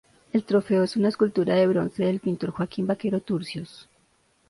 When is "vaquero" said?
2.87-3.21